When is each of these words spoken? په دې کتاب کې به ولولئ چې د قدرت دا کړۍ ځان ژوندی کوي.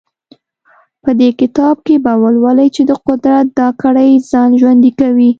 په 1.03 1.11
دې 1.19 1.29
کتاب 1.39 1.75
کې 1.85 1.95
به 2.03 2.13
ولولئ 2.23 2.69
چې 2.75 2.81
د 2.89 2.91
قدرت 3.07 3.47
دا 3.59 3.67
کړۍ 3.81 4.11
ځان 4.31 4.49
ژوندی 4.61 4.91
کوي. 4.99 5.29